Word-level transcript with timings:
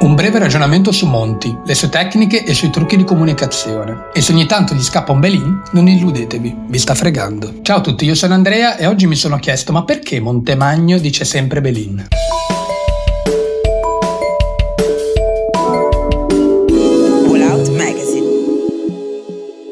Un 0.00 0.14
breve 0.14 0.38
ragionamento 0.38 0.92
su 0.92 1.06
Monti, 1.06 1.54
le 1.62 1.74
sue 1.74 1.90
tecniche 1.90 2.42
e 2.42 2.52
i 2.52 2.54
suoi 2.54 2.70
trucchi 2.70 2.96
di 2.96 3.04
comunicazione. 3.04 4.06
E 4.14 4.22
se 4.22 4.32
ogni 4.32 4.46
tanto 4.46 4.74
gli 4.74 4.80
scappa 4.80 5.12
un 5.12 5.20
belin, 5.20 5.62
non 5.72 5.88
illudetevi, 5.88 6.56
vi 6.68 6.78
sta 6.78 6.94
fregando. 6.94 7.56
Ciao 7.60 7.76
a 7.76 7.80
tutti, 7.82 8.06
io 8.06 8.14
sono 8.14 8.32
Andrea 8.32 8.78
e 8.78 8.86
oggi 8.86 9.06
mi 9.06 9.14
sono 9.14 9.38
chiesto 9.38 9.72
ma 9.72 9.84
perché 9.84 10.18
Montemagno 10.18 10.96
dice 10.96 11.26
sempre 11.26 11.60
belin? 11.60 12.08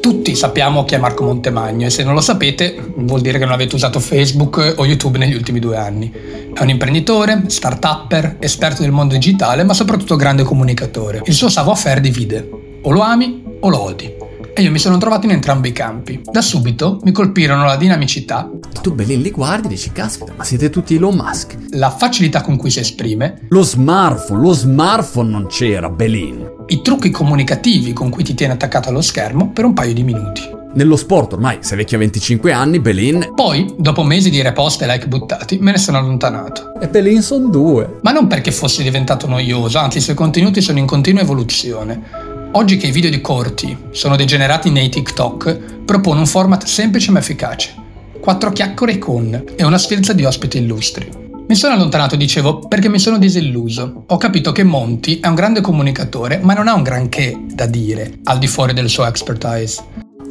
Tutti 0.09 0.35
sappiamo 0.35 0.85
chi 0.85 0.95
è 0.95 0.97
Marco 0.97 1.23
Montemagno 1.23 1.85
e 1.85 1.91
se 1.91 2.03
non 2.03 2.15
lo 2.15 2.19
sapete 2.19 2.75
vuol 2.95 3.21
dire 3.21 3.37
che 3.37 3.45
non 3.45 3.53
avete 3.53 3.75
usato 3.75 3.99
Facebook 3.99 4.73
o 4.77 4.83
YouTube 4.83 5.19
negli 5.19 5.35
ultimi 5.35 5.59
due 5.59 5.77
anni. 5.77 6.11
È 6.51 6.63
un 6.63 6.69
imprenditore, 6.69 7.43
start-upper, 7.45 8.37
esperto 8.39 8.81
del 8.81 8.89
mondo 8.89 9.13
digitale 9.13 9.63
ma 9.63 9.75
soprattutto 9.75 10.15
grande 10.15 10.41
comunicatore. 10.41 11.21
Il 11.25 11.35
suo 11.35 11.47
savoir-faire 11.47 12.01
divide. 12.01 12.49
O 12.81 12.89
lo 12.89 13.01
ami 13.01 13.43
o 13.59 13.69
lo 13.69 13.81
odi. 13.83 14.11
E 14.59 14.63
io 14.63 14.71
mi 14.71 14.77
sono 14.77 14.97
trovato 14.97 15.25
in 15.25 15.31
entrambi 15.31 15.69
i 15.69 15.71
campi. 15.71 16.21
Da 16.29 16.41
subito 16.41 16.99
mi 17.03 17.13
colpirono 17.13 17.63
la 17.63 17.77
dinamicità. 17.77 18.51
Tu 18.81 18.93
belli 18.93 19.21
li 19.21 19.31
guardi 19.31 19.67
e 19.67 19.69
dici, 19.69 19.93
caspita, 19.93 20.33
ma 20.35 20.43
siete 20.43 20.69
tutti 20.69 20.95
Elon 20.95 21.15
Musk. 21.15 21.55
La 21.75 21.89
facilità 21.89 22.41
con 22.41 22.57
cui 22.57 22.69
si 22.69 22.79
esprime. 22.79 23.45
Lo 23.51 23.63
smartphone, 23.63 24.41
lo 24.41 24.51
smartphone 24.51 25.29
non 25.29 25.47
c'era, 25.47 25.89
Belin 25.89 26.57
i 26.71 26.81
trucchi 26.83 27.09
comunicativi 27.09 27.93
con 27.93 28.09
cui 28.11 28.23
ti 28.23 28.35
tiene 28.35 28.53
attaccato 28.53 28.89
allo 28.89 29.01
schermo 29.01 29.49
per 29.49 29.65
un 29.65 29.73
paio 29.73 29.93
di 29.93 30.03
minuti. 30.03 30.57
Nello 30.71 30.97
sport 30.97 31.33
ormai 31.33 31.57
sei 31.61 31.77
vecchio 31.77 31.97
a 31.97 32.01
25 32.01 32.51
anni, 32.51 32.79
Belin. 32.79 33.31
Poi, 33.33 33.73
dopo 33.75 34.03
mesi 34.03 34.29
di 34.29 34.39
repost 34.41 34.83
e 34.83 34.85
like 34.85 35.07
buttati, 35.07 35.57
me 35.57 35.71
ne 35.71 35.79
sono 35.79 35.97
allontanato. 35.97 36.79
E 36.79 36.87
Belin 36.87 37.23
sono 37.23 37.47
due. 37.47 37.97
Ma 38.03 38.11
non 38.11 38.27
perché 38.27 38.51
fosse 38.51 38.83
diventato 38.83 39.25
noioso, 39.25 39.79
anzi 39.79 39.97
i 39.97 40.01
suoi 40.01 40.15
contenuti 40.15 40.61
sono 40.61 40.77
in 40.77 40.85
continua 40.85 41.21
evoluzione. 41.21 42.28
Oggi 42.53 42.77
che 42.77 42.87
i 42.87 42.91
video 42.91 43.11
di 43.11 43.21
corti 43.21 43.77
sono 43.91 44.15
degenerati 44.15 44.71
nei 44.71 44.89
TikTok, 44.89 45.83
propone 45.85 46.19
un 46.19 46.25
format 46.25 46.63
semplice 46.65 47.11
ma 47.11 47.19
efficace. 47.19 47.75
Quattro 48.19 48.51
chiacchiere 48.51 48.97
con 48.97 49.43
e 49.55 49.63
una 49.63 49.77
sfilza 49.77 50.13
di 50.13 50.25
ospiti 50.25 50.57
illustri. 50.57 51.07
Mi 51.47 51.53
sono 51.53 51.75
allontanato, 51.75 52.15
dicevo, 52.15 52.59
perché 52.59 52.89
mi 52.89 52.97
sono 52.97 53.19
disilluso. 53.19 54.03
Ho 54.07 54.17
capito 54.17 54.51
che 54.51 54.63
Monty 54.63 55.19
è 55.19 55.27
un 55.27 55.35
grande 55.35 55.61
comunicatore, 55.61 56.39
ma 56.41 56.55
non 56.55 56.67
ha 56.67 56.73
un 56.73 56.81
granché 56.81 57.39
da 57.53 57.67
dire 57.67 58.19
al 58.23 58.39
di 58.39 58.47
fuori 58.47 58.73
del 58.73 58.89
suo 58.89 59.05
expertise. 59.05 59.83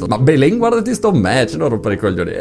Ma 0.08 0.18
Belen, 0.18 0.58
guardati 0.58 0.94
sto 0.94 1.12
match, 1.12 1.54
non 1.54 1.68
rompere 1.68 1.94
i 1.94 1.98
coglioni. 1.98 2.32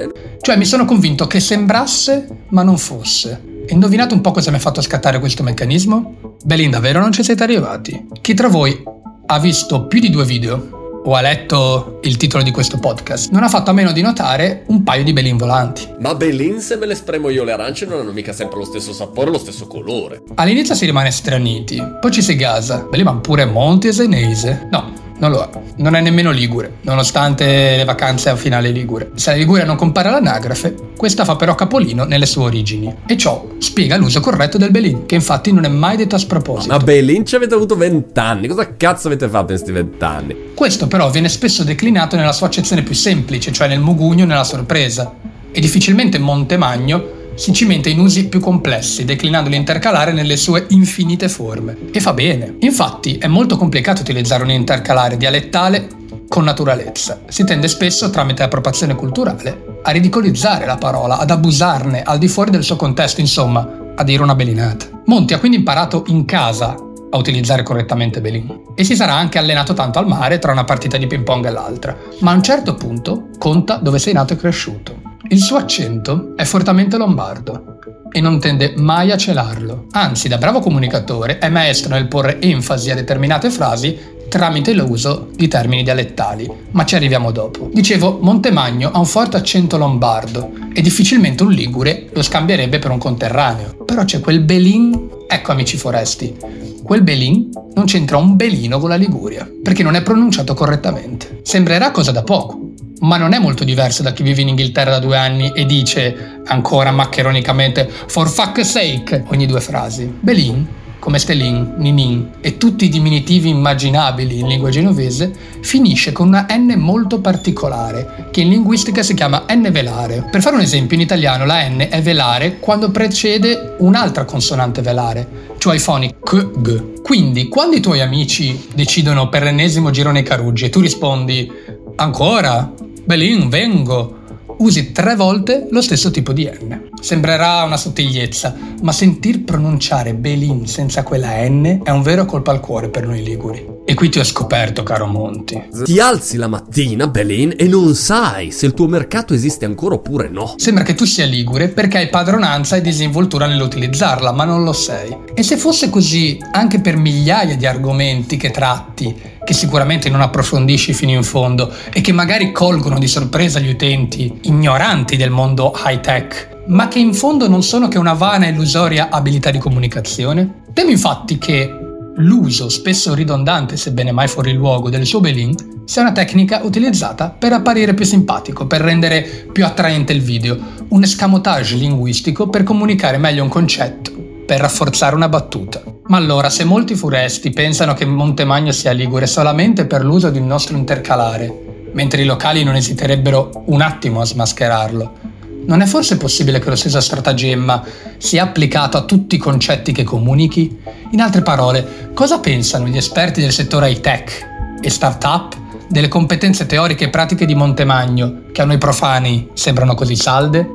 Cioè, 0.42 0.58
mi 0.58 0.66
sono 0.66 0.86
convinto 0.86 1.28
che 1.28 1.40
sembrasse, 1.40 2.46
ma 2.50 2.64
non 2.64 2.80
fosse. 2.80 3.58
E 3.68 3.74
indovinate 3.74 4.14
un 4.14 4.22
po' 4.22 4.32
cosa 4.32 4.50
mi 4.50 4.58
ha 4.58 4.60
fatto 4.62 4.82
scattare 4.82 5.20
questo 5.20 5.44
meccanismo? 5.44 6.36
Belin, 6.44 6.72
davvero 6.72 7.00
non 7.00 7.12
ci 7.12 7.24
siete 7.24 7.44
arrivati? 7.44 8.08
Chi 8.22 8.34
tra 8.34 8.48
voi 8.48 8.96
ha 9.30 9.40
visto 9.40 9.88
più 9.88 10.00
di 10.00 10.10
due 10.10 10.24
video 10.24 11.02
o 11.04 11.14
ha 11.14 11.22
letto 11.22 12.00
il 12.04 12.18
titolo 12.18 12.44
di 12.44 12.52
questo 12.52 12.80
podcast, 12.80 13.32
non 13.32 13.44
ha 13.44 13.50
fatto 13.50 13.70
a 13.70 13.74
meno 13.74 13.92
di 13.92 14.02
notare 14.02 14.64
un 14.68 14.84
paio 14.84 15.04
di 15.04 15.14
belin 15.14 15.38
volanti. 15.38 15.88
Ma 16.00 16.16
belin 16.16 16.60
se 16.60 16.76
me 16.76 16.86
le 16.86 16.96
spremo 16.96 17.30
io 17.30 17.44
le 17.44 17.52
arance 17.54 17.86
non 17.86 18.00
hanno 18.00 18.12
mica 18.12 18.34
sempre 18.34 18.58
lo 18.58 18.66
stesso 18.66 18.94
sapore, 18.94 19.30
lo 19.32 19.38
stesso 19.38 19.68
colore. 19.68 20.22
All'inizio 20.36 20.76
si 20.76 20.86
rimane 20.86 21.12
straniti, 21.12 21.82
poi 22.00 22.12
ci 22.12 22.22
si 22.22 22.36
gasa. 22.36 22.88
Belin 22.90 23.06
ma 23.06 23.16
pure 23.16 23.46
Monti 23.46 23.88
e 23.88 23.94
Senese? 23.94 24.68
No, 24.72 24.92
non 25.18 25.32
lo 25.32 25.42
è. 25.44 25.50
Non 25.78 25.96
è 25.96 26.02
nemmeno 26.02 26.32
Ligure, 26.32 26.78
nonostante 26.82 27.76
le 27.76 27.84
vacanze 27.86 28.30
a 28.30 28.36
finale 28.36 28.72
Ligure. 28.72 29.12
Se 29.16 29.32
la 29.32 29.38
Liguria 29.38 29.66
non 29.66 29.76
compare 29.76 30.10
all'anagrafe, 30.10 30.76
questa 30.96 31.26
fa 31.26 31.36
però 31.36 31.56
capolino 31.56 32.04
nelle 32.04 32.26
sue 32.26 32.44
origini. 32.44 32.94
E 33.06 33.18
ciò 33.18 33.48
spiega 33.58 33.98
l'uso 33.98 34.20
corretto 34.20 34.58
del 34.58 34.72
Belin, 34.72 35.06
che 35.06 35.16
infatti 35.16 35.52
non 35.52 35.66
è 35.66 35.70
mai 35.70 35.98
detto 35.98 36.16
a 36.16 36.20
sproposito. 36.20 36.74
Ma 36.74 36.80
Belin 36.80 37.26
ci 37.26 37.36
avete 37.36 37.56
avuto 37.56 37.76
vent'anni, 37.76 38.48
cosa 38.48 38.76
cazzo 38.76 39.08
avete 39.08 39.28
fatto 39.28 39.52
in 39.52 39.58
questi 39.58 39.72
vent'anni? 39.72 40.36
Questo 40.54 40.88
però 40.88 41.10
viene 41.10 41.30
spesso 41.30 41.64
declinato 41.64 42.16
nella 42.16 42.34
sua 42.34 42.48
accezione 42.48 42.84
più 42.84 42.96
semplice, 42.96 43.52
cioè 43.52 43.68
nel 43.68 43.80
mugugno 43.80 44.26
nella 44.26 44.44
sorpresa. 44.44 45.14
E 45.52 45.60
difficilmente 45.60 46.20
Montemagno 46.20 47.16
si 47.38 47.54
cimenta 47.54 47.88
in 47.88 48.00
usi 48.00 48.28
più 48.28 48.40
complessi, 48.40 49.06
declinando 49.06 49.48
l'intercalare 49.48 50.12
nelle 50.12 50.36
sue 50.38 50.66
infinite 50.70 51.30
forme. 51.30 51.78
E 51.92 52.00
fa 52.00 52.14
bene. 52.14 52.56
Infatti 52.62 53.18
è 53.18 53.28
molto 53.28 53.58
complicato 53.58 54.02
utilizzare 54.02 54.42
un 54.42 54.50
intercalare 54.50 55.18
dialettale 55.18 55.88
con 56.28 56.44
naturalezza. 56.44 57.22
Si 57.28 57.44
tende 57.44 57.68
spesso, 57.68 58.10
tramite 58.10 58.42
appropriazione 58.42 58.96
culturale, 58.96 59.80
a 59.84 59.92
ridicolizzare 59.92 60.66
la 60.66 60.78
parola, 60.78 61.20
ad 61.20 61.30
abusarne 61.30 62.02
al 62.02 62.18
di 62.18 62.28
fuori 62.28 62.50
del 62.50 62.64
suo 62.64 62.76
contesto, 62.76 63.22
insomma, 63.22 63.94
a 63.96 64.04
dire 64.04 64.24
una 64.24 64.36
belinata. 64.36 64.88
Monti 65.06 65.36
ha 65.36 65.40
quindi 65.40 65.58
imparato 65.58 66.06
in 66.08 66.26
casa 66.26 66.76
a 67.10 67.18
utilizzare 67.18 67.64
correttamente 67.64 68.20
Belin. 68.20 68.64
E 68.76 68.84
si 68.84 68.96
sarà 68.96 69.14
anche 69.14 69.38
allenato 69.38 69.74
tanto 69.74 70.00
al 70.00 70.08
mare 70.08 70.40
tra 70.40 70.52
una 70.52 70.66
partita 70.66 70.98
di 70.98 71.08
ping 71.08 71.24
pong 71.24 71.46
e 71.46 71.52
l'altra. 71.52 71.96
Ma 72.20 72.32
a 72.32 72.36
un 72.36 72.44
certo 72.44 72.74
punto 72.76 73.30
conta 73.38 73.76
dove 73.76 74.00
sei 74.00 74.14
nato 74.14 74.34
e 74.34 74.38
cresciuto. 74.38 74.97
Il 75.30 75.40
suo 75.40 75.58
accento 75.58 76.34
è 76.38 76.46
fortemente 76.46 76.96
lombardo 76.96 77.80
e 78.12 78.22
non 78.22 78.40
tende 78.40 78.74
mai 78.78 79.12
a 79.12 79.18
celarlo. 79.18 79.88
Anzi, 79.92 80.30
da 80.30 80.38
bravo 80.38 80.62
comunicatore 80.62 81.38
è 81.40 81.50
maestro 81.50 81.94
nel 81.94 82.08
porre 82.08 82.40
enfasi 82.40 82.92
a 82.92 82.96
determinate 82.96 83.50
frasi 83.50 84.16
tramite 84.30 84.74
l'uso 84.74 85.30
di 85.36 85.50
termini 85.50 85.84
dialettali, 85.84 86.50
ma 86.72 86.86
ci 86.86 86.96
arriviamo 86.96 87.32
dopo. 87.32 87.70
Dicevo, 87.74 88.20
Montemagno 88.22 88.92
ha 88.92 89.00
un 89.00 89.06
forte 89.06 89.36
accento 89.36 89.78
lombardo 89.78 90.52
e 90.74 90.82
difficilmente 90.82 91.44
un 91.44 91.52
ligure 91.52 92.08
lo 92.14 92.22
scambierebbe 92.22 92.80
per 92.80 92.92
un 92.92 92.98
conterraneo. 92.98 93.76
Però 93.86 94.06
c'è 94.06 94.22
quel 94.22 94.42
belin, 94.42 95.10
ecco 95.28 95.52
amici 95.52 95.76
foresti, 95.76 96.36
quel 96.84 97.04
belin 97.04 97.50
non 97.74 97.86
c'entra 97.86 98.18
un 98.18 98.38
belino 98.38 98.80
con 98.80 98.90
la 98.90 98.96
Liguria, 98.96 99.50
perché 99.62 99.84
non 99.84 99.96
è 99.96 100.02
pronunciato 100.02 100.54
correttamente. 100.54 101.42
Sembrerà 101.44 101.92
cosa 101.92 102.12
da 102.12 102.24
poco, 102.24 102.67
ma 103.00 103.18
non 103.18 103.34
è 103.34 103.40
molto 103.40 103.64
diverso 103.64 104.04
da 104.04 104.14
chi 104.14 104.24
vive 104.24 104.42
in 104.42 104.50
Inghilterra 104.50 104.92
da 104.92 105.00
due 105.00 105.18
anni 105.18 105.52
e 105.54 105.66
dice, 105.66 106.42
ancora 106.46 106.92
maccheronicamente, 106.92 107.90
for 108.08 108.30
fuck's 108.30 108.70
sake 108.70 109.24
ogni 109.28 109.46
due 109.46 109.62
frasi. 109.62 110.12
Belin, 110.20 110.68
come 111.00 111.20
Stelin, 111.20 111.76
Ninin 111.78 112.32
e 112.42 112.58
tutti 112.58 112.86
i 112.86 112.90
diminutivi 112.90 113.50
immaginabili 113.50 114.40
in 114.40 114.48
lingua 114.48 114.70
genovese, 114.70 115.32
finisce 115.62 116.12
con 116.12 116.28
una 116.28 116.48
N 116.50 116.74
molto 116.78 117.22
particolare, 117.22 118.28
che 118.32 118.42
in 118.42 118.50
linguistica 118.50 119.04
si 119.04 119.14
chiama 119.14 119.46
N 119.50 119.70
velare. 119.72 120.28
Per 120.30 120.42
fare 120.42 120.56
un 120.56 120.62
esempio, 120.62 120.98
in 120.98 121.04
italiano 121.04 121.46
la 121.46 121.66
N 121.68 121.88
è 121.90 122.02
velare 122.02 122.58
quando 122.60 122.92
precede 122.92 123.76
un'altra 123.78 124.26
consonante 124.26 124.82
velare, 124.82 125.46
cioè 125.60 125.76
i 125.76 125.80
foni 125.80 126.14
k, 126.22 126.52
g. 126.58 127.02
Quindi, 127.02 127.48
quando 127.48 127.78
i 127.78 127.80
tuoi 127.80 128.02
amici 128.02 128.68
decidono 128.74 129.30
per 129.30 129.44
l'ennesimo 129.44 129.92
girone 129.92 130.24
Caruggi 130.24 130.66
e 130.66 130.70
tu 130.70 130.82
rispondi 130.82 131.50
ancora, 131.96 132.74
Belin, 133.08 133.48
vengo. 133.48 134.18
Usi 134.58 134.92
tre 134.92 135.16
volte 135.16 135.68
lo 135.72 135.82
stesso 135.82 136.12
tipo 136.12 136.34
di 136.34 136.44
N. 136.44 136.90
Sembrerà 137.00 137.64
una 137.64 137.78
sottigliezza, 137.78 138.54
ma 138.82 138.92
sentir 138.92 139.46
pronunciare 139.46 140.14
Belin 140.14 140.68
senza 140.68 141.04
quella 141.04 141.48
N 141.48 141.84
è 141.86 141.90
un 141.90 142.02
vero 142.02 142.26
colpo 142.26 142.52
al 142.52 142.60
cuore 142.60 142.90
per 142.90 143.08
noi 143.08 143.24
liguri. 143.24 143.77
E 143.90 143.94
qui 143.94 144.10
ti 144.10 144.20
ho 144.20 144.24
scoperto, 144.26 144.84
caro 144.84 145.06
Monti. 145.06 145.64
Ti 145.86 145.98
alzi 146.02 146.36
la 146.36 146.50
mattina, 146.50 147.08
Belin, 147.08 147.54
e 147.56 147.70
non 147.70 147.96
sai 147.96 148.52
se 148.52 148.66
il 148.66 148.74
tuo 148.74 148.86
mercato 148.86 149.34
esiste 149.34 149.64
ancora 149.64 149.96
oppure 149.96 150.28
no. 150.28 150.56
Sembra 150.58 150.84
che 150.84 150.94
tu 150.94 151.06
sia 151.06 151.24
ligure 151.24 151.70
perché 151.70 152.00
hai 152.00 152.10
padronanza 152.10 152.76
e 152.76 152.82
disinvoltura 152.82 153.48
nell'utilizzarla, 153.48 154.34
ma 154.34 154.44
non 154.44 154.66
lo 154.66 154.74
sei. 154.74 155.16
E 155.34 155.42
se 155.42 155.56
fosse 155.56 155.90
così 155.90 156.38
anche 156.52 156.82
per 156.82 156.98
migliaia 156.98 157.56
di 157.56 157.66
argomenti 157.66 158.36
che 158.36 158.52
tratti, 158.52 159.16
che 159.46 159.54
sicuramente 159.54 160.10
non 160.10 160.20
approfondisci 160.20 160.92
fino 160.92 161.12
in 161.14 161.24
fondo 161.24 161.74
e 161.94 162.02
che 162.02 162.12
magari 162.12 162.52
colgono 162.52 163.00
di 163.00 163.08
sorpresa 163.08 163.60
gli 163.60 163.70
utenti 163.70 164.40
ignoranti 164.42 165.16
del 165.16 165.30
mondo 165.30 165.74
high 165.86 166.02
tech, 166.02 166.64
ma 166.68 166.90
che 166.90 167.00
in 167.00 167.14
fondo 167.14 167.48
non 167.48 167.64
sono 167.64 167.88
che 167.88 167.98
una 167.98 168.12
vana 168.12 168.48
e 168.48 168.50
illusoria 168.50 169.08
abilità 169.10 169.50
di 169.50 169.60
comunicazione? 169.60 170.64
Temo 170.74 170.90
infatti 170.90 171.38
che 171.38 171.87
l'uso, 172.18 172.70
spesso 172.70 173.14
ridondante 173.14 173.78
sebbene 173.78 174.12
mai 174.12 174.28
fuori 174.28 174.54
luogo, 174.54 174.90
del 174.90 175.06
suo 175.06 175.20
belin 175.20 175.56
sia 175.86 176.02
una 176.02 176.12
tecnica 176.12 176.62
utilizzata 176.64 177.30
per 177.30 177.54
apparire 177.54 177.94
più 177.94 178.06
simpatico, 178.06 178.68
per 178.68 178.82
rendere 178.82 179.48
più 179.52 179.66
attraente 179.66 180.14
il 180.14 180.22
video, 180.22 180.58
un 180.90 181.04
escamotage 181.04 181.76
linguistico 181.76 182.50
per 182.50 182.64
comunicare 182.64 183.18
meglio 183.18 183.44
un 183.44 183.50
concetto, 183.50 184.12
per 184.46 184.60
rafforzare 184.60 185.16
una 185.16 185.30
battuta. 185.30 185.82
Ma 186.08 186.18
allora, 186.18 186.50
se 186.50 186.64
molti 186.64 186.96
furesti 186.96 187.52
pensano 187.52 187.94
che 187.94 188.06
Montemagno 188.06 188.72
sia 188.72 188.92
ligure 188.92 189.28
solamente 189.28 189.86
per 189.86 190.04
l'uso 190.04 190.30
di 190.30 190.40
un 190.40 190.48
nostro 190.48 190.76
intercalare, 190.76 191.90
mentre 191.94 192.22
i 192.22 192.26
locali 192.26 192.64
non 192.64 192.76
esiterebbero 192.76 193.64
un 193.68 193.82
attimo 193.82 194.22
a 194.22 194.26
smascherarlo, 194.26 195.27
non 195.68 195.82
è 195.82 195.86
forse 195.86 196.18
possibile 196.18 196.60
che 196.60 196.70
lo 196.70 196.76
stesso 196.76 197.00
stratagemma 197.00 197.84
sia 198.18 198.44
applicato 198.44 198.98
a 198.98 199.04
tutti 199.04 199.36
i 199.36 199.38
concetti 199.38 199.92
che 199.92 200.04
comunichi? 200.04 200.80
In 201.12 201.22
altre 201.22 201.42
parole, 201.42 202.12
cosa 202.14 202.40
pensano 202.40 202.88
gli 202.88 202.98
esperti 202.98 203.42
del 203.42 203.52
settore 203.52 203.92
high-tech 203.92 204.80
e 204.82 204.90
start-up 204.90 205.56
delle 205.90 206.08
competenze 206.08 206.66
teoriche 206.66 207.06
e 207.06 207.10
pratiche 207.10 207.46
di 207.46 207.56
Montemagno 207.56 208.44
che 208.52 208.62
a 208.62 208.66
noi 208.66 208.78
profani 208.78 209.50
sembrano 209.54 209.94
così 209.94 210.16
salde? 210.16 210.74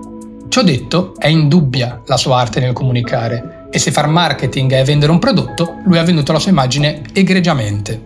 Ciò 0.49 0.63
detto, 0.63 1.15
è 1.17 1.29
indubbia 1.29 2.03
la 2.07 2.19
sua 2.19 2.39
arte 2.39 2.61
nel 2.61 2.75
comunicare 2.75 3.69
E 3.71 3.79
se 3.79 3.91
far 3.91 4.07
marketing 4.07 4.73
è 4.75 4.85
vendere 4.85 5.11
un 5.11 5.19
prodotto, 5.19 5.79
lui 5.87 5.97
ha 5.97 6.05
venduto 6.05 6.33
la 6.33 6.39
sua 6.39 6.51
immagine 6.51 7.01
egregiamente. 7.15 7.99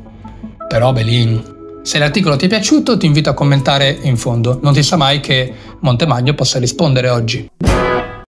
Però 0.68 0.92
Belin, 0.92 1.55
se 1.86 2.00
l'articolo 2.00 2.34
ti 2.34 2.46
è 2.46 2.48
piaciuto 2.48 2.96
ti 2.96 3.06
invito 3.06 3.30
a 3.30 3.32
commentare 3.32 3.96
in 4.02 4.16
fondo, 4.16 4.58
non 4.60 4.72
ti 4.72 4.82
sa 4.82 4.96
mai 4.96 5.20
che 5.20 5.52
Montemagno 5.78 6.34
possa 6.34 6.58
rispondere 6.58 7.08
oggi. 7.10 7.48